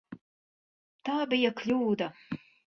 [1.09, 2.09] Tā bija kļūda.